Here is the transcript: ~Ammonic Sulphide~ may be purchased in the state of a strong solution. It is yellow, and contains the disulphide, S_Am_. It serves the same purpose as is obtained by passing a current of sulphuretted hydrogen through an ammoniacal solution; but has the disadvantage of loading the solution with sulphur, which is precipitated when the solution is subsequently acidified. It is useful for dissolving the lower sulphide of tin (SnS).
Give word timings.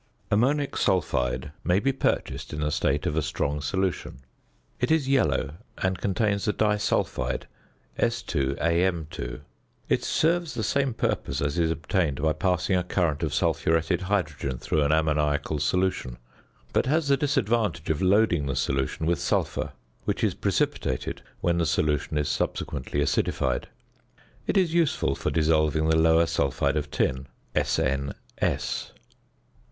~Ammonic 0.31 0.77
Sulphide~ 0.77 1.51
may 1.63 1.79
be 1.79 1.91
purchased 1.91 2.53
in 2.53 2.61
the 2.61 2.71
state 2.71 3.05
of 3.05 3.15
a 3.15 3.21
strong 3.21 3.61
solution. 3.61 4.17
It 4.79 4.89
is 4.89 5.07
yellow, 5.07 5.57
and 5.77 5.99
contains 5.99 6.45
the 6.45 6.53
disulphide, 6.53 7.45
S_Am_. 7.99 9.41
It 9.87 10.03
serves 10.03 10.55
the 10.55 10.63
same 10.63 10.95
purpose 10.95 11.39
as 11.39 11.59
is 11.59 11.69
obtained 11.69 12.19
by 12.19 12.33
passing 12.33 12.75
a 12.75 12.83
current 12.83 13.21
of 13.21 13.31
sulphuretted 13.31 14.01
hydrogen 14.01 14.57
through 14.57 14.81
an 14.81 14.91
ammoniacal 14.91 15.59
solution; 15.59 16.17
but 16.73 16.87
has 16.87 17.07
the 17.07 17.15
disadvantage 17.17 17.91
of 17.91 18.01
loading 18.01 18.47
the 18.47 18.55
solution 18.55 19.05
with 19.05 19.19
sulphur, 19.19 19.73
which 20.05 20.23
is 20.23 20.33
precipitated 20.33 21.21
when 21.41 21.59
the 21.59 21.65
solution 21.67 22.17
is 22.17 22.27
subsequently 22.27 23.01
acidified. 23.01 23.65
It 24.47 24.57
is 24.57 24.73
useful 24.73 25.13
for 25.13 25.29
dissolving 25.29 25.87
the 25.89 25.97
lower 25.99 26.25
sulphide 26.25 26.75
of 26.75 26.89
tin 26.89 27.27
(SnS). 27.53 28.93